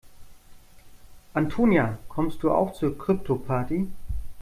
Antonia, 1.35 1.99
kommst 2.09 2.41
du 2.41 2.49
auch 2.51 2.73
zur 2.73 2.97
Kryptoparty? 2.97 3.87